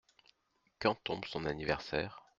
[0.79, 2.23] Quand tombe son anniversaire?